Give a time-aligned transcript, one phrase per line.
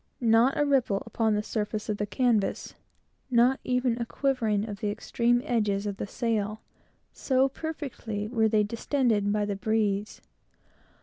[0.19, 2.73] Not a ripple upon the surface of the canvas;
[3.29, 6.61] not even a quivering of the extreme edges of the sail
[7.13, 10.19] so perfectly were they distended by the breeze.